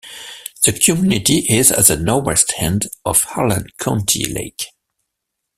The 0.65 0.71
community 0.73 1.45
is 1.47 1.71
at 1.71 1.85
the 1.85 1.95
northwest 1.95 2.53
end 2.57 2.87
of 3.05 3.21
Harlan 3.21 3.67
County 3.77 4.25
Lake. 4.25 4.65